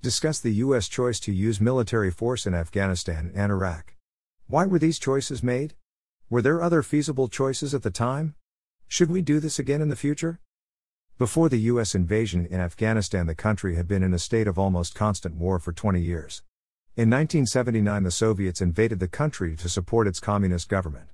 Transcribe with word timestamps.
Discuss 0.00 0.38
the 0.38 0.54
U.S. 0.54 0.86
choice 0.86 1.18
to 1.20 1.32
use 1.32 1.60
military 1.60 2.12
force 2.12 2.46
in 2.46 2.54
Afghanistan 2.54 3.32
and 3.34 3.50
Iraq. 3.50 3.96
Why 4.46 4.64
were 4.64 4.78
these 4.78 5.00
choices 5.00 5.42
made? 5.42 5.74
Were 6.30 6.40
there 6.40 6.62
other 6.62 6.84
feasible 6.84 7.26
choices 7.26 7.74
at 7.74 7.82
the 7.82 7.90
time? 7.90 8.36
Should 8.86 9.10
we 9.10 9.22
do 9.22 9.40
this 9.40 9.58
again 9.58 9.82
in 9.82 9.88
the 9.88 9.96
future? 9.96 10.38
Before 11.18 11.48
the 11.48 11.58
U.S. 11.72 11.96
invasion 11.96 12.46
in 12.46 12.60
Afghanistan, 12.60 13.26
the 13.26 13.34
country 13.34 13.74
had 13.74 13.88
been 13.88 14.04
in 14.04 14.14
a 14.14 14.20
state 14.20 14.46
of 14.46 14.56
almost 14.56 14.94
constant 14.94 15.34
war 15.34 15.58
for 15.58 15.72
20 15.72 16.00
years. 16.00 16.42
In 16.94 17.10
1979, 17.10 18.04
the 18.04 18.12
Soviets 18.12 18.60
invaded 18.60 19.00
the 19.00 19.08
country 19.08 19.56
to 19.56 19.68
support 19.68 20.06
its 20.06 20.20
communist 20.20 20.68
government. 20.68 21.08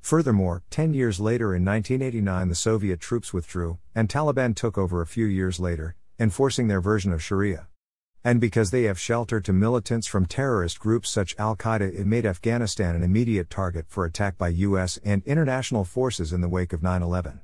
Furthermore, 0.00 0.62
10 0.70 0.94
years 0.94 1.20
later 1.20 1.54
in 1.54 1.66
1989, 1.66 2.48
the 2.48 2.54
Soviet 2.54 2.98
troops 2.98 3.34
withdrew, 3.34 3.76
and 3.94 4.08
Taliban 4.08 4.56
took 4.56 4.78
over 4.78 5.02
a 5.02 5.06
few 5.06 5.26
years 5.26 5.60
later, 5.60 5.96
enforcing 6.18 6.68
their 6.68 6.80
version 6.80 7.12
of 7.12 7.22
Sharia. 7.22 7.66
And 8.24 8.40
because 8.40 8.70
they 8.70 8.84
have 8.84 9.00
shelter 9.00 9.40
to 9.40 9.52
militants 9.52 10.06
from 10.06 10.26
terrorist 10.26 10.78
groups 10.78 11.10
such 11.10 11.34
Al 11.38 11.56
Qaeda, 11.56 11.92
it 11.92 12.06
made 12.06 12.24
Afghanistan 12.24 12.94
an 12.94 13.02
immediate 13.02 13.50
target 13.50 13.86
for 13.88 14.04
attack 14.04 14.38
by 14.38 14.48
U.S. 14.48 14.96
and 15.04 15.24
international 15.24 15.84
forces 15.84 16.32
in 16.32 16.40
the 16.40 16.48
wake 16.48 16.72
of 16.72 16.84
9 16.84 17.02
11. 17.02 17.40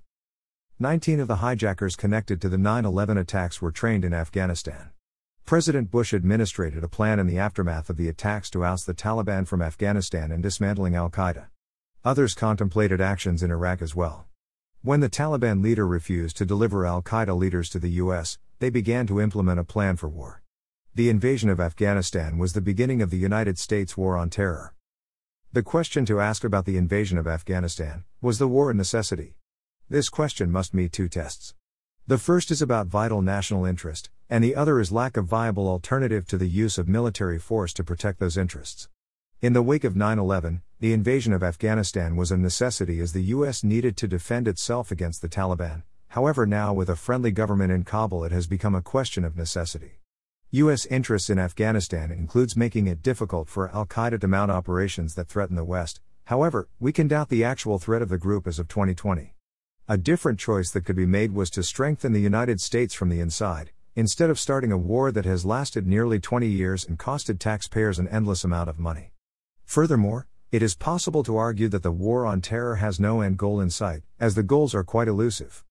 19 0.79 1.19
of 1.19 1.27
the 1.27 1.37
hijackers 1.37 1.97
connected 1.97 2.41
to 2.41 2.49
the 2.49 2.57
9 2.57 2.85
11 2.85 3.19
attacks 3.19 3.61
were 3.61 3.73
trained 3.73 4.05
in 4.05 4.15
Afghanistan. 4.15 4.91
President 5.45 5.91
Bush 5.91 6.13
administered 6.13 6.85
a 6.85 6.89
plan 6.89 7.19
in 7.19 7.27
the 7.27 7.39
aftermath 7.39 7.91
of 7.91 7.97
the 7.97 8.09
attacks 8.09 8.49
to 8.51 8.65
oust 8.65 8.87
the 8.87 8.95
Taliban 8.95 9.49
from 9.49 9.61
Afghanistan 9.61 10.31
and 10.31 10.45
dismantling 10.45 10.95
Al 10.95 11.11
Qaeda. 11.11 11.47
Others 12.05 12.35
contemplated 12.35 13.01
actions 13.01 13.43
in 13.43 13.51
Iraq 13.51 13.83
as 13.83 13.97
well. 13.97 14.27
When 14.83 15.01
the 15.01 15.11
Taliban 15.11 15.61
leader 15.61 15.89
refused 15.89 16.37
to 16.37 16.47
deliver 16.47 16.87
Al 16.87 17.03
Qaeda 17.03 17.37
leaders 17.37 17.69
to 17.71 17.81
the 17.81 17.91
U.S., 18.03 18.39
they 18.61 18.71
began 18.71 19.09
to 19.09 19.21
implement 19.21 19.59
a 19.59 19.65
plan 19.65 19.97
for 19.97 20.09
war. 20.09 20.43
The 20.99 21.11
invasion 21.11 21.49
of 21.49 21.61
Afghanistan 21.61 22.39
was 22.39 22.55
the 22.55 22.61
beginning 22.61 23.01
of 23.03 23.11
the 23.11 23.17
United 23.17 23.57
States 23.57 23.97
War 23.97 24.17
on 24.17 24.31
Terror. 24.31 24.75
The 25.53 25.63
question 25.63 26.05
to 26.07 26.19
ask 26.19 26.43
about 26.43 26.65
the 26.65 26.77
invasion 26.77 27.19
of 27.19 27.29
Afghanistan 27.29 28.03
was 28.21 28.41
the 28.41 28.49
war 28.49 28.73
a 28.73 28.75
necessity? 28.75 29.37
This 29.89 30.09
question 30.09 30.51
must 30.51 30.75
meet 30.75 30.91
two 30.91 31.09
tests. 31.09 31.55
The 32.09 32.19
first 32.19 32.51
is 32.51 32.61
about 32.61 32.89
vital 32.89 33.23
national 33.23 33.65
interest, 33.65 34.11
and 34.29 34.43
the 34.43 34.57
other 34.57 34.81
is 34.81 34.91
lack 34.91 35.17
of 35.17 35.27
viable 35.27 35.69
alternative 35.69 36.27
to 36.27 36.37
the 36.37 36.49
use 36.49 36.79
of 36.79 36.89
military 36.89 37.39
force 37.39 37.73
to 37.75 37.85
protect 37.85 38.19
those 38.19 38.37
interests. 38.37 38.89
In 39.41 39.53
the 39.53 39.63
wake 39.63 39.85
of 39.85 39.95
9 39.95 40.19
11, 40.19 40.63
the 40.81 40.93
invasion 40.93 41.33
of 41.33 41.45
Afghanistan 41.45 42.17
was 42.17 42.33
a 42.33 42.37
necessity 42.37 42.99
as 42.99 43.13
the 43.13 43.31
U.S. 43.37 43.63
needed 43.63 43.97
to 43.99 44.09
defend 44.09 44.49
itself 44.49 44.91
against 44.91 45.23
the 45.23 45.29
Taliban. 45.29 45.85
However, 46.09 46.45
now 46.45 46.73
with 46.73 46.91
a 46.91 46.97
friendly 46.97 47.31
government 47.31 47.71
in 47.71 47.85
Kabul, 47.85 48.25
it 48.25 48.33
has 48.33 48.49
become 48.49 48.75
a 48.75 48.83
question 48.83 49.25
of 49.25 49.37
necessity. 49.37 49.98
U.S. 50.53 50.87
interests 50.87 51.29
in 51.29 51.39
Afghanistan 51.39 52.11
includes 52.11 52.57
making 52.57 52.87
it 52.87 53.03
difficult 53.03 53.51
for 53.51 53.71
Al 53.75 53.85
Qaeda 53.85 54.19
to 54.19 54.27
mount 54.27 54.51
operations 54.51 55.15
that 55.15 55.29
threaten 55.29 55.57
the 55.57 55.65
West. 55.65 56.01
However, 56.25 56.71
we 56.81 56.91
can 56.91 57.07
doubt 57.07 57.29
the 57.29 57.45
actual 57.45 57.79
threat 57.79 58.01
of 58.01 58.09
the 58.09 58.17
group 58.17 58.47
as 58.47 58.59
of 58.59 58.67
2020. 58.67 59.35
A 59.89 59.99
different 59.99 60.39
choice 60.39 60.71
that 60.71 60.87
could 60.87 60.97
be 60.97 61.05
made 61.05 61.35
was 61.35 61.51
to 61.51 61.63
strengthen 61.63 62.15
the 62.15 62.21
United 62.23 62.63
States 62.63 62.95
from 62.95 63.11
the 63.11 63.21
inside, 63.21 63.73
instead 63.95 64.31
of 64.31 64.41
starting 64.41 64.73
a 64.73 64.79
war 64.79 65.13
that 65.13 65.27
has 65.27 65.45
lasted 65.45 65.87
nearly 65.87 66.19
20 66.19 66.47
years 66.47 66.83
and 66.83 66.99
costed 66.99 67.39
taxpayers 67.39 67.99
an 67.99 68.09
endless 68.09 68.43
amount 68.43 68.71
of 68.71 68.79
money. 68.79 69.13
Furthermore, 69.67 70.29
it 70.51 70.63
is 70.63 70.75
possible 70.75 71.23
to 71.25 71.37
argue 71.37 71.69
that 71.69 71.83
the 71.83 71.93
war 71.93 72.25
on 72.25 72.41
terror 72.41 72.77
has 72.77 72.99
no 72.99 73.21
end 73.21 73.37
goal 73.37 73.61
in 73.61 73.69
sight, 73.69 74.01
as 74.19 74.35
the 74.35 74.43
goals 74.43 74.75
are 74.75 74.83
quite 74.83 75.09
elusive. 75.09 75.63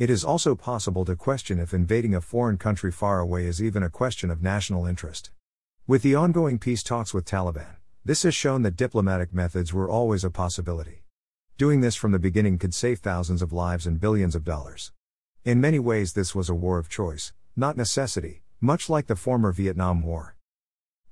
It 0.00 0.08
is 0.08 0.24
also 0.24 0.54
possible 0.54 1.04
to 1.04 1.14
question 1.14 1.58
if 1.58 1.74
invading 1.74 2.14
a 2.14 2.22
foreign 2.22 2.56
country 2.56 2.90
far 2.90 3.20
away 3.20 3.44
is 3.44 3.62
even 3.62 3.82
a 3.82 3.90
question 3.90 4.30
of 4.30 4.42
national 4.42 4.86
interest. 4.86 5.30
With 5.86 6.00
the 6.00 6.14
ongoing 6.14 6.58
peace 6.58 6.82
talks 6.82 7.12
with 7.12 7.26
Taliban, 7.26 7.76
this 8.02 8.22
has 8.22 8.34
shown 8.34 8.62
that 8.62 8.78
diplomatic 8.78 9.34
methods 9.34 9.74
were 9.74 9.90
always 9.90 10.24
a 10.24 10.30
possibility. 10.30 11.04
Doing 11.58 11.82
this 11.82 11.96
from 11.96 12.12
the 12.12 12.18
beginning 12.18 12.56
could 12.56 12.72
save 12.72 13.00
thousands 13.00 13.42
of 13.42 13.52
lives 13.52 13.86
and 13.86 14.00
billions 14.00 14.34
of 14.34 14.42
dollars. 14.42 14.90
In 15.44 15.60
many 15.60 15.78
ways, 15.78 16.14
this 16.14 16.34
was 16.34 16.48
a 16.48 16.54
war 16.54 16.78
of 16.78 16.88
choice, 16.88 17.34
not 17.54 17.76
necessity, 17.76 18.40
much 18.58 18.88
like 18.88 19.06
the 19.06 19.16
former 19.16 19.52
Vietnam 19.52 20.02
War. 20.02 20.34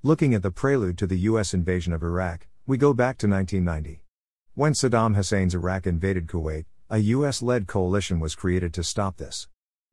Looking 0.01 0.33
at 0.33 0.41
the 0.41 0.49
prelude 0.49 0.97
to 0.97 1.05
the 1.05 1.19
U.S. 1.29 1.53
invasion 1.53 1.93
of 1.93 2.01
Iraq, 2.01 2.47
we 2.65 2.75
go 2.75 2.95
back 2.95 3.19
to 3.19 3.27
1990. 3.27 4.01
When 4.55 4.73
Saddam 4.73 5.13
Hussein's 5.13 5.53
Iraq 5.53 5.85
invaded 5.85 6.25
Kuwait, 6.25 6.65
a 6.91 6.97
U.S. 7.13 7.43
led 7.43 7.67
coalition 7.67 8.19
was 8.19 8.33
created 8.33 8.73
to 8.73 8.83
stop 8.83 9.17
this. 9.17 9.47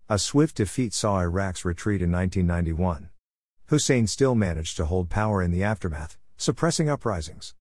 A 0.08 0.18
swift 0.18 0.56
defeat 0.56 0.94
saw 0.94 1.20
Iraq's 1.20 1.62
retreat 1.62 2.00
in 2.00 2.10
1991. 2.10 3.10
Hussein 3.66 4.06
still 4.06 4.34
managed 4.34 4.78
to 4.78 4.86
hold 4.86 5.10
power 5.10 5.42
in 5.42 5.50
the 5.50 5.62
aftermath, 5.62 6.16
suppressing 6.38 6.88
uprisings. 6.88 7.54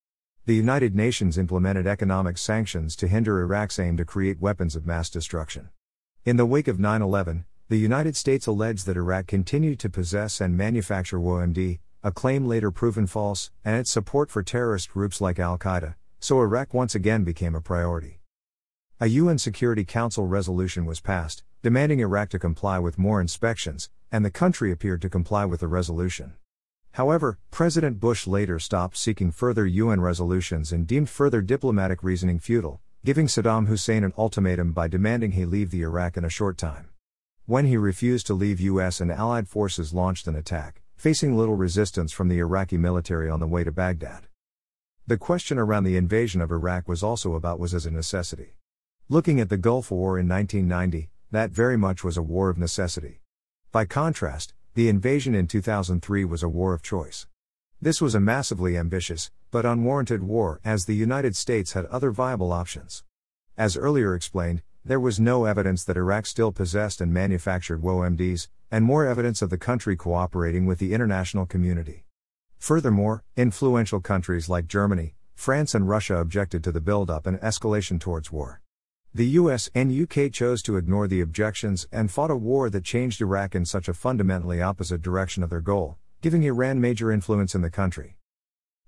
The 0.45 0.55
United 0.55 0.95
Nations 0.95 1.37
implemented 1.37 1.85
economic 1.85 2.37
sanctions 2.37 2.95
to 2.95 3.09
hinder 3.09 3.41
Iraq's 3.41 3.77
aim 3.77 3.97
to 3.97 4.05
create 4.05 4.39
weapons 4.39 4.73
of 4.73 4.85
mass 4.85 5.09
destruction. 5.09 5.67
In 6.23 6.37
the 6.37 6.45
wake 6.45 6.69
of 6.69 6.79
9 6.79 7.01
11, 7.01 7.43
the 7.67 7.77
United 7.77 8.15
States 8.15 8.47
alleged 8.47 8.85
that 8.85 8.95
Iraq 8.95 9.27
continued 9.27 9.79
to 9.79 9.89
possess 9.89 10.39
and 10.39 10.55
manufacture 10.55 11.19
WOMD, 11.19 11.79
a 12.03 12.11
claim 12.11 12.47
later 12.47 12.71
proven 12.71 13.05
false, 13.05 13.51
and 13.65 13.75
its 13.75 13.91
support 13.91 14.29
for 14.29 14.43
terrorist 14.43 14.91
groups 14.91 15.19
like 15.19 15.39
Al 15.39 15.57
Qaeda, 15.57 15.95
so 16.21 16.39
Iraq 16.39 16.73
once 16.73 16.95
again 16.95 17.25
became 17.25 17.53
a 17.53 17.59
priority. 17.59 18.21
A 18.97 19.07
UN 19.07 19.37
Security 19.37 19.83
Council 19.83 20.25
resolution 20.25 20.85
was 20.85 21.01
passed, 21.01 21.43
demanding 21.61 21.99
Iraq 21.99 22.29
to 22.29 22.39
comply 22.39 22.79
with 22.79 22.97
more 22.97 23.19
inspections, 23.19 23.89
and 24.09 24.23
the 24.23 24.31
country 24.31 24.71
appeared 24.71 25.01
to 25.01 25.09
comply 25.09 25.43
with 25.43 25.59
the 25.59 25.67
resolution. 25.67 26.35
However, 26.93 27.37
President 27.51 27.99
Bush 27.99 28.25
later 28.25 28.57
stopped 28.57 28.95
seeking 28.95 29.31
further 29.31 29.65
UN 29.65 29.99
resolutions 29.99 30.71
and 30.71 30.87
deemed 30.87 31.09
further 31.09 31.41
diplomatic 31.41 32.03
reasoning 32.03 32.39
futile, 32.39 32.79
giving 33.03 33.27
Saddam 33.27 33.67
Hussein 33.67 34.05
an 34.05 34.13
ultimatum 34.17 34.71
by 34.71 34.87
demanding 34.87 35.31
he 35.31 35.43
leave 35.43 35.71
the 35.71 35.81
Iraq 35.81 36.15
in 36.15 36.23
a 36.23 36.29
short 36.29 36.57
time. 36.57 36.87
When 37.45 37.65
he 37.65 37.75
refused 37.75 38.27
to 38.27 38.33
leave, 38.33 38.61
US 38.61 39.01
and 39.01 39.11
Allied 39.11 39.49
forces 39.49 39.93
launched 39.93 40.25
an 40.25 40.37
attack, 40.37 40.81
facing 40.95 41.35
little 41.35 41.55
resistance 41.55 42.13
from 42.13 42.29
the 42.29 42.39
Iraqi 42.39 42.77
military 42.77 43.29
on 43.29 43.41
the 43.41 43.47
way 43.47 43.65
to 43.65 43.73
Baghdad. 43.73 44.27
The 45.05 45.17
question 45.17 45.59
around 45.59 45.83
the 45.83 45.97
invasion 45.97 46.39
of 46.39 46.49
Iraq 46.49 46.87
was 46.87 47.03
also 47.03 47.35
about 47.35 47.59
was 47.59 47.73
as 47.73 47.85
a 47.85 47.91
necessity. 47.91 48.53
Looking 49.07 49.39
at 49.39 49.49
the 49.49 49.57
Gulf 49.57 49.91
War 49.91 50.17
in 50.17 50.27
1990, 50.27 51.11
that 51.29 51.51
very 51.51 51.77
much 51.77 52.03
was 52.03 52.17
a 52.17 52.23
war 52.23 52.49
of 52.49 52.57
necessity. 52.57 53.21
By 53.71 53.85
contrast, 53.85 54.55
the 54.73 54.89
invasion 54.89 55.35
in 55.35 55.45
2003 55.45 56.25
was 56.25 56.41
a 56.41 56.49
war 56.49 56.73
of 56.73 56.81
choice. 56.81 57.27
This 57.79 58.01
was 58.01 58.15
a 58.15 58.19
massively 58.19 58.75
ambitious, 58.75 59.29
but 59.51 59.63
unwarranted 59.63 60.23
war, 60.23 60.59
as 60.65 60.85
the 60.85 60.95
United 60.95 61.35
States 61.35 61.73
had 61.73 61.85
other 61.85 62.09
viable 62.09 62.51
options. 62.51 63.03
As 63.55 63.77
earlier 63.77 64.15
explained, 64.15 64.63
there 64.83 64.99
was 64.99 65.19
no 65.19 65.45
evidence 65.45 65.83
that 65.83 65.97
Iraq 65.97 66.25
still 66.25 66.51
possessed 66.51 66.99
and 66.99 67.13
manufactured 67.13 67.83
WOMDs, 67.83 68.47
and 68.71 68.83
more 68.83 69.05
evidence 69.05 69.43
of 69.43 69.51
the 69.51 69.59
country 69.59 69.95
cooperating 69.95 70.65
with 70.65 70.79
the 70.79 70.95
international 70.95 71.45
community. 71.45 72.05
Furthermore, 72.57 73.23
influential 73.37 73.99
countries 73.99 74.49
like 74.49 74.65
Germany, 74.65 75.13
France, 75.35 75.75
and 75.75 75.87
Russia 75.87 76.17
objected 76.17 76.63
to 76.63 76.71
the 76.71 76.81
build-up 76.81 77.27
and 77.27 77.39
escalation 77.41 77.99
towards 77.99 78.31
war. 78.31 78.61
The 79.15 79.39
US 79.39 79.69
and 79.73 79.93
UK 79.93 80.29
chose 80.29 80.61
to 80.63 80.75
ignore 80.75 81.07
the 81.07 81.21
objections 81.21 81.87
and 81.89 82.11
fought 82.11 82.31
a 82.31 82.35
war 82.35 82.69
that 82.69 82.83
changed 82.83 83.21
Iraq 83.21 83.55
in 83.55 83.63
such 83.63 83.87
a 83.87 83.93
fundamentally 83.93 84.61
opposite 84.61 85.01
direction 85.01 85.41
of 85.41 85.49
their 85.49 85.61
goal, 85.61 85.97
giving 86.19 86.43
Iran 86.43 86.81
major 86.81 87.13
influence 87.13 87.55
in 87.55 87.61
the 87.61 87.69
country. 87.69 88.17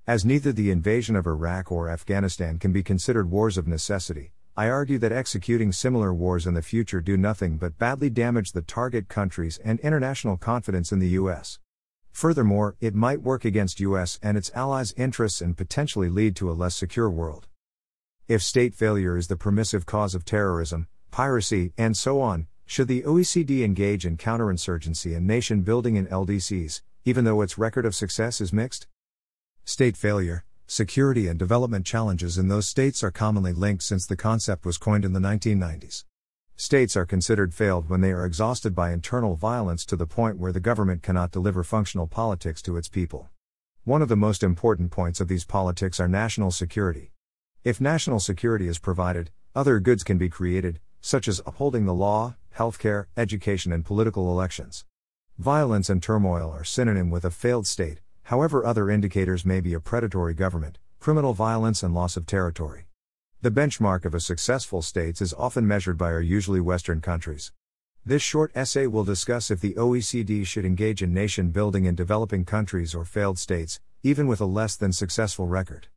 As 0.05 0.25
neither 0.25 0.51
the 0.51 0.69
invasion 0.69 1.15
of 1.15 1.27
Iraq 1.27 1.71
or 1.71 1.89
Afghanistan 1.89 2.59
can 2.59 2.73
be 2.73 2.83
considered 2.83 3.31
wars 3.31 3.57
of 3.57 3.69
necessity, 3.69 4.33
I 4.57 4.67
argue 4.67 4.97
that 4.97 5.13
executing 5.13 5.71
similar 5.71 6.13
wars 6.13 6.45
in 6.45 6.55
the 6.55 6.61
future 6.61 6.99
do 6.99 7.15
nothing 7.15 7.55
but 7.55 7.77
badly 7.77 8.09
damage 8.09 8.51
the 8.51 8.61
target 8.61 9.07
countries 9.07 9.61
and 9.63 9.79
international 9.79 10.35
confidence 10.35 10.91
in 10.91 10.99
the 10.99 11.15
US. 11.21 11.57
Furthermore, 12.11 12.75
it 12.81 12.93
might 12.93 13.21
work 13.21 13.45
against 13.45 13.79
US 13.79 14.19
and 14.21 14.37
its 14.37 14.51
allies' 14.53 14.93
interests 14.97 15.39
and 15.39 15.55
potentially 15.55 16.09
lead 16.09 16.35
to 16.35 16.51
a 16.51 16.59
less 16.59 16.75
secure 16.75 17.09
world. 17.09 17.47
If 18.27 18.41
state 18.41 18.75
failure 18.75 19.15
is 19.15 19.27
the 19.27 19.37
permissive 19.37 19.85
cause 19.85 20.13
of 20.13 20.25
terrorism, 20.25 20.89
piracy, 21.11 21.71
and 21.77 21.95
so 21.95 22.19
on, 22.19 22.47
should 22.65 22.89
the 22.89 23.03
OECD 23.03 23.63
engage 23.63 24.05
in 24.05 24.17
counterinsurgency 24.17 25.15
and 25.15 25.25
nation 25.25 25.61
building 25.61 25.95
in 25.95 26.07
LDCs, 26.07 26.81
even 27.05 27.23
though 27.23 27.39
its 27.39 27.57
record 27.57 27.85
of 27.85 27.95
success 27.95 28.41
is 28.41 28.51
mixed? 28.51 28.85
State 29.63 29.95
failure, 29.95 30.43
security, 30.65 31.29
and 31.29 31.39
development 31.39 31.85
challenges 31.85 32.37
in 32.37 32.49
those 32.49 32.67
states 32.67 33.01
are 33.01 33.11
commonly 33.11 33.53
linked 33.53 33.83
since 33.83 34.05
the 34.05 34.17
concept 34.17 34.65
was 34.65 34.77
coined 34.77 35.05
in 35.05 35.13
the 35.13 35.21
1990s. 35.21 36.03
States 36.57 36.97
are 36.97 37.05
considered 37.05 37.53
failed 37.53 37.89
when 37.89 38.01
they 38.01 38.11
are 38.11 38.25
exhausted 38.25 38.75
by 38.75 38.91
internal 38.91 39.37
violence 39.37 39.85
to 39.85 39.95
the 39.95 40.05
point 40.05 40.37
where 40.37 40.51
the 40.51 40.59
government 40.59 41.01
cannot 41.01 41.31
deliver 41.31 41.63
functional 41.63 42.07
politics 42.07 42.61
to 42.61 42.75
its 42.75 42.89
people. 42.89 43.29
One 43.85 44.01
of 44.01 44.09
the 44.09 44.17
most 44.17 44.43
important 44.43 44.91
points 44.91 45.21
of 45.21 45.29
these 45.29 45.45
politics 45.45 45.97
are 46.01 46.09
national 46.09 46.51
security. 46.51 47.13
If 47.67 47.81
national 47.81 48.21
security 48.21 48.69
is 48.69 48.79
provided, 48.79 49.29
other 49.53 49.81
goods 49.81 50.05
can 50.05 50.17
be 50.17 50.29
created, 50.29 50.79
such 51.01 51.27
as 51.27 51.41
upholding 51.45 51.85
the 51.85 51.93
law, 51.93 52.37
healthcare, 52.55 53.07
education, 53.17 53.73
and 53.73 53.83
political 53.83 54.31
elections. 54.31 54.85
Violence 55.37 55.89
and 55.89 56.01
turmoil 56.01 56.49
are 56.49 56.63
synonym 56.63 57.09
with 57.09 57.25
a 57.25 57.29
failed 57.29 57.67
state, 57.67 57.99
however, 58.23 58.65
other 58.65 58.89
indicators 58.89 59.45
may 59.45 59.59
be 59.59 59.73
a 59.73 59.81
predatory 59.81 60.33
government, 60.33 60.77
criminal 61.01 61.33
violence, 61.33 61.83
and 61.83 61.93
loss 61.93 62.15
of 62.15 62.25
territory. 62.25 62.85
The 63.41 63.51
benchmark 63.51 64.05
of 64.05 64.15
a 64.15 64.21
successful 64.21 64.81
state 64.81 65.19
is 65.19 65.33
often 65.33 65.67
measured 65.67 65.97
by 65.97 66.13
our 66.13 66.21
usually 66.21 66.61
Western 66.61 67.01
countries. 67.01 67.51
This 68.05 68.21
short 68.21 68.49
essay 68.55 68.87
will 68.87 69.03
discuss 69.03 69.51
if 69.51 69.59
the 69.59 69.73
OECD 69.73 70.47
should 70.47 70.63
engage 70.63 71.03
in 71.03 71.13
nation 71.13 71.49
building 71.49 71.83
in 71.83 71.95
developing 71.95 72.45
countries 72.45 72.95
or 72.95 73.03
failed 73.03 73.37
states, 73.37 73.81
even 74.03 74.25
with 74.25 74.39
a 74.39 74.45
less 74.45 74.77
than 74.77 74.93
successful 74.93 75.47
record. 75.47 75.89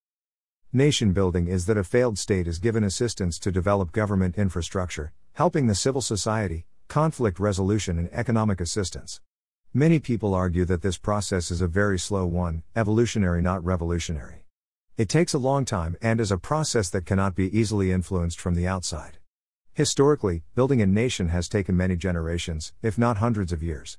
Nation 0.72 1.12
building 1.12 1.48
is 1.48 1.66
that 1.66 1.76
a 1.76 1.82
failed 1.82 2.16
state 2.16 2.46
is 2.46 2.60
given 2.60 2.84
assistance 2.84 3.40
to 3.40 3.50
develop 3.50 3.90
government 3.90 4.38
infrastructure, 4.38 5.12
helping 5.32 5.66
the 5.66 5.74
civil 5.74 6.00
society, 6.00 6.64
conflict 6.86 7.40
resolution, 7.40 7.98
and 7.98 8.08
economic 8.12 8.60
assistance. 8.60 9.20
Many 9.74 9.98
people 9.98 10.32
argue 10.32 10.64
that 10.66 10.80
this 10.80 10.96
process 10.96 11.50
is 11.50 11.60
a 11.60 11.66
very 11.66 11.98
slow 11.98 12.24
one, 12.24 12.62
evolutionary, 12.76 13.42
not 13.42 13.64
revolutionary. 13.64 14.44
It 14.96 15.08
takes 15.08 15.34
a 15.34 15.38
long 15.38 15.64
time 15.64 15.96
and 16.00 16.20
is 16.20 16.30
a 16.30 16.38
process 16.38 16.88
that 16.90 17.04
cannot 17.04 17.34
be 17.34 17.58
easily 17.58 17.90
influenced 17.90 18.38
from 18.38 18.54
the 18.54 18.68
outside. 18.68 19.18
Historically, 19.74 20.44
building 20.54 20.80
a 20.80 20.86
nation 20.86 21.30
has 21.30 21.48
taken 21.48 21.76
many 21.76 21.96
generations, 21.96 22.72
if 22.80 22.96
not 22.96 23.16
hundreds 23.16 23.50
of 23.50 23.60
years. 23.60 23.98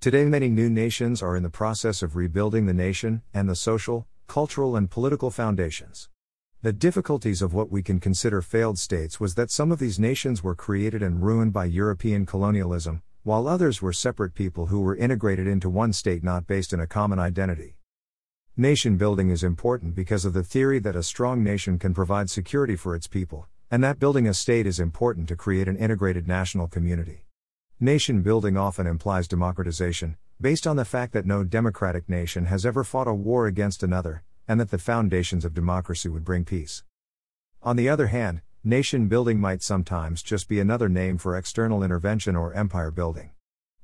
Today, 0.00 0.26
many 0.26 0.50
new 0.50 0.68
nations 0.68 1.22
are 1.22 1.34
in 1.34 1.42
the 1.42 1.48
process 1.48 2.02
of 2.02 2.14
rebuilding 2.14 2.66
the 2.66 2.74
nation 2.74 3.22
and 3.32 3.48
the 3.48 3.56
social, 3.56 4.06
cultural, 4.30 4.76
and 4.76 4.88
political 4.88 5.28
foundations. 5.28 6.08
The 6.62 6.72
difficulties 6.72 7.42
of 7.42 7.52
what 7.52 7.68
we 7.68 7.82
can 7.82 7.98
consider 7.98 8.40
failed 8.40 8.78
states 8.78 9.18
was 9.18 9.34
that 9.34 9.50
some 9.50 9.72
of 9.72 9.80
these 9.80 9.98
nations 9.98 10.40
were 10.40 10.54
created 10.54 11.02
and 11.02 11.20
ruined 11.20 11.52
by 11.52 11.64
European 11.64 12.24
colonialism, 12.26 13.02
while 13.24 13.48
others 13.48 13.82
were 13.82 13.92
separate 13.92 14.32
people 14.32 14.66
who 14.66 14.82
were 14.82 14.94
integrated 14.94 15.48
into 15.48 15.68
one 15.68 15.92
state 15.92 16.22
not 16.22 16.46
based 16.46 16.72
in 16.72 16.78
a 16.78 16.86
common 16.86 17.18
identity. 17.18 17.74
Nation 18.56 18.96
building 18.96 19.30
is 19.30 19.42
important 19.42 19.96
because 19.96 20.24
of 20.24 20.32
the 20.32 20.44
theory 20.44 20.78
that 20.78 20.94
a 20.94 21.02
strong 21.02 21.42
nation 21.42 21.76
can 21.76 21.92
provide 21.92 22.30
security 22.30 22.76
for 22.76 22.94
its 22.94 23.08
people, 23.08 23.48
and 23.68 23.82
that 23.82 23.98
building 23.98 24.28
a 24.28 24.34
state 24.34 24.64
is 24.64 24.78
important 24.78 25.26
to 25.26 25.34
create 25.34 25.66
an 25.66 25.76
integrated 25.76 26.28
national 26.28 26.68
community. 26.68 27.24
Nation 27.82 28.20
building 28.20 28.58
often 28.58 28.86
implies 28.86 29.26
democratization, 29.26 30.18
based 30.38 30.66
on 30.66 30.76
the 30.76 30.84
fact 30.84 31.14
that 31.14 31.24
no 31.24 31.42
democratic 31.42 32.10
nation 32.10 32.44
has 32.44 32.66
ever 32.66 32.84
fought 32.84 33.08
a 33.08 33.14
war 33.14 33.46
against 33.46 33.82
another, 33.82 34.22
and 34.46 34.60
that 34.60 34.70
the 34.70 34.76
foundations 34.76 35.46
of 35.46 35.54
democracy 35.54 36.06
would 36.06 36.22
bring 36.22 36.44
peace. 36.44 36.84
On 37.62 37.76
the 37.76 37.88
other 37.88 38.08
hand, 38.08 38.42
nation 38.62 39.08
building 39.08 39.40
might 39.40 39.62
sometimes 39.62 40.22
just 40.22 40.46
be 40.46 40.60
another 40.60 40.90
name 40.90 41.16
for 41.16 41.34
external 41.34 41.82
intervention 41.82 42.36
or 42.36 42.52
empire 42.52 42.90
building. 42.90 43.30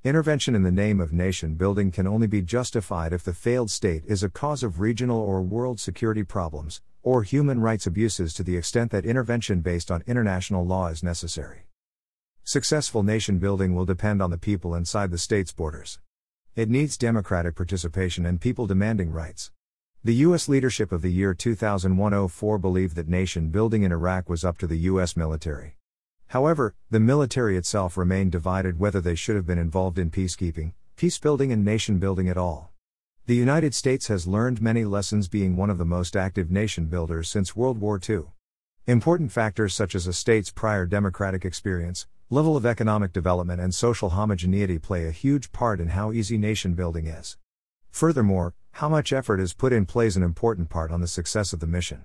Intervention 0.05 0.55
in 0.55 0.63
the 0.63 0.71
name 0.71 1.01
of 1.01 1.15
nation 1.15 1.55
building 1.55 1.91
can 1.91 2.07
only 2.07 2.27
be 2.27 2.43
justified 2.43 3.15
if 3.15 3.25
the 3.25 3.33
failed 3.33 3.71
state 3.71 4.03
is 4.07 4.23
a 4.23 4.29
cause 4.29 4.63
of 4.63 4.79
regional 4.79 5.19
or 5.19 5.41
world 5.41 5.81
security 5.81 6.23
problems, 6.23 6.83
or 7.03 7.23
human 7.23 7.61
rights 7.61 7.87
abuses 7.87 8.35
to 8.35 8.43
the 8.43 8.59
extent 8.59 8.91
that 8.91 9.07
intervention 9.07 9.63
based 9.63 9.91
on 9.91 10.05
international 10.07 10.67
law 10.67 10.89
is 10.89 11.03
necessary. 11.03 11.66
Successful 12.49 13.03
nation 13.03 13.41
building 13.41 13.75
will 13.75 13.85
depend 13.85 14.23
on 14.23 14.31
the 14.31 14.39
people 14.39 14.77
inside 14.77 15.11
the 15.11 15.19
state's 15.19 15.51
borders. 15.51 15.99
It 16.55 16.71
needs 16.71 16.97
democratic 16.97 17.57
participation 17.57 18.25
and 18.25 18.41
people 18.41 18.69
demanding 18.69 19.11
rights. 19.11 19.51
The 20.05 20.15
U.S. 20.27 20.49
leadership 20.49 20.93
of 20.93 21.03
the 21.03 21.11
year 21.11 21.35
2001 21.35 22.29
04 22.29 22.59
believed 22.59 22.95
that 22.95 23.09
nation 23.09 23.49
building 23.49 23.83
in 23.83 23.91
Iraq 23.91 24.29
was 24.29 24.45
up 24.45 24.59
to 24.59 24.69
the 24.69 24.79
U.S. 24.91 25.17
military. 25.17 25.75
However, 26.29 26.77
the 26.89 27.01
military 27.01 27.57
itself 27.57 27.97
remained 27.97 28.31
divided 28.31 28.79
whether 28.79 29.01
they 29.01 29.17
should 29.17 29.35
have 29.35 29.45
been 29.45 29.59
involved 29.59 29.99
in 29.99 30.13
peacekeeping, 30.13 30.75
peacebuilding, 30.97 31.53
and 31.53 31.65
nation 31.65 31.99
building 31.99 32.29
at 32.29 32.39
all. 32.39 32.71
The 33.27 33.35
United 33.35 33.75
States 33.75 34.07
has 34.07 34.29
learned 34.29 34.63
many 34.63 34.85
lessons 34.85 35.27
being 35.27 35.57
one 35.57 35.69
of 35.69 35.79
the 35.79 35.85
most 35.85 36.15
active 36.15 36.49
nation 36.49 36.87
builders 36.87 37.29
since 37.29 37.57
World 37.57 37.81
War 37.81 37.99
II. 38.09 38.27
Important 38.87 39.33
factors 39.33 39.75
such 39.75 39.97
as 39.97 40.07
a 40.07 40.13
state's 40.13 40.53
prior 40.53 40.87
democratic 40.87 41.45
experience, 41.45 42.07
level 42.29 42.57
of 42.57 42.67
economic 42.67 43.13
development, 43.13 43.61
and 43.61 43.73
social 43.73 44.11
homogeneity 44.11 44.81
play 44.81 45.07
a 45.07 45.13
huge 45.13 45.53
part 45.53 45.81
in 45.81 45.91
how 45.91 46.11
easy 46.11 46.37
nation 46.37 46.75
building 46.75 47.07
is. 47.07 47.37
Furthermore, 47.93 48.53
how 48.73 48.89
much 48.89 49.13
effort 49.13 49.39
is 49.39 49.55
put 49.55 49.73
in 49.73 49.87
plays 49.87 50.17
an 50.17 50.25
important 50.25 50.69
part 50.69 50.91
on 50.91 51.01
the 51.01 51.07
success 51.07 51.53
of 51.53 51.61
the 51.61 51.69
mission. 51.69 52.05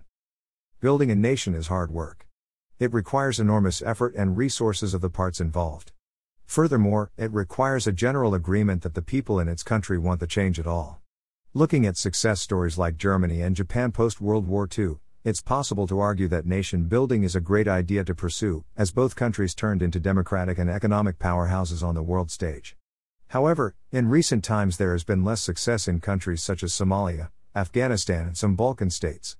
Building 0.80 1.10
a 1.10 1.16
nation 1.16 1.56
is 1.56 1.68
hard 1.68 1.90
work. 1.90 2.28
It 2.78 2.94
requires 2.94 3.40
enormous 3.40 3.82
effort 3.82 4.14
and 4.16 4.38
resources 4.38 4.94
of 4.94 5.02
the 5.02 5.10
parts 5.10 5.42
involved. 5.42 5.92
Furthermore, 6.46 7.12
it 7.18 7.34
requires 7.34 7.88
a 7.88 7.92
general 7.92 8.36
agreement 8.36 8.84
that 8.84 8.94
the 8.94 9.02
people 9.02 9.40
in 9.40 9.48
its 9.48 9.64
country 9.64 9.98
want 9.98 10.20
the 10.20 10.28
change 10.28 10.60
at 10.60 10.68
all. 10.68 11.02
Looking 11.56 11.86
at 11.88 11.98
success 11.98 12.42
stories 12.42 12.78
like 12.78 12.96
Germany 12.98 13.42
and 13.42 13.56
Japan 13.56 13.92
post 13.92 14.22
World 14.22 14.48
War 14.48 14.70
II, 14.78 14.98
it's 15.24 15.42
possible 15.42 15.86
to 15.86 16.00
argue 16.00 16.28
that 16.28 16.48
nation 16.48 16.86
building 16.86 17.24
is 17.24 17.36
a 17.36 17.42
great 17.42 17.68
idea 17.68 18.04
to 18.04 18.16
pursue, 18.16 18.64
as 18.76 18.92
both 18.92 19.16
countries 19.16 19.54
turned 19.54 19.84
into 19.84 20.00
democratic 20.00 20.58
and 20.58 20.68
economic 20.68 21.20
powerhouses 21.20 21.84
on 21.84 21.94
the 21.94 22.02
world 22.02 22.32
stage. 22.32 22.76
However, 23.28 23.76
in 23.92 24.10
recent 24.10 24.44
times 24.44 24.78
there 24.78 24.94
has 24.94 25.04
been 25.04 25.24
less 25.24 25.40
success 25.40 25.88
in 25.88 26.00
countries 26.00 26.42
such 26.42 26.64
as 26.64 26.74
Somalia, 26.74 27.30
Afghanistan, 27.56 28.26
and 28.26 28.38
some 28.38 28.56
Balkan 28.56 28.90
states. 28.90 29.38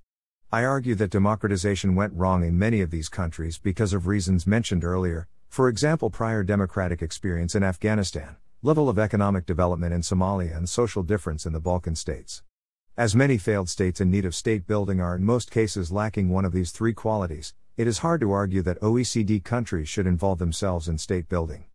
I 0.52 0.64
argue 0.64 0.94
that 0.94 1.10
democratization 1.10 1.96
went 1.96 2.14
wrong 2.14 2.44
in 2.44 2.56
many 2.56 2.80
of 2.80 2.92
these 2.92 3.08
countries 3.08 3.58
because 3.58 3.92
of 3.92 4.06
reasons 4.06 4.46
mentioned 4.46 4.84
earlier, 4.84 5.26
for 5.48 5.68
example, 5.68 6.10
prior 6.10 6.44
democratic 6.44 7.02
experience 7.02 7.56
in 7.56 7.64
Afghanistan, 7.64 8.36
level 8.62 8.88
of 8.88 9.00
economic 9.00 9.46
development 9.46 9.92
in 9.92 10.02
Somalia, 10.02 10.56
and 10.56 10.68
social 10.68 11.02
difference 11.02 11.44
in 11.44 11.52
the 11.52 11.60
Balkan 11.60 11.96
states. 11.96 12.44
As 12.96 13.16
many 13.16 13.38
failed 13.38 13.70
states 13.70 14.02
in 14.02 14.10
need 14.10 14.26
of 14.26 14.34
state 14.34 14.66
building 14.66 15.00
are 15.00 15.16
in 15.16 15.24
most 15.24 15.50
cases 15.50 15.90
lacking 15.90 16.28
one 16.28 16.44
of 16.44 16.52
these 16.52 16.72
three 16.72 16.92
qualities, 16.92 17.54
it 17.74 17.86
is 17.86 18.00
hard 18.00 18.20
to 18.20 18.32
argue 18.32 18.60
that 18.60 18.78
OECD 18.82 19.42
countries 19.42 19.88
should 19.88 20.06
involve 20.06 20.38
themselves 20.38 20.88
in 20.88 20.98
state 20.98 21.26
building. 21.26 21.64